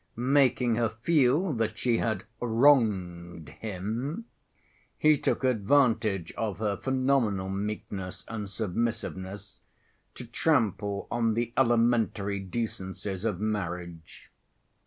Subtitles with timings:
[0.15, 4.25] Making her feel that she had "wronged" him,
[4.97, 9.59] he took advantage of her phenomenal meekness and submissiveness
[10.15, 14.31] to trample on the elementary decencies of marriage.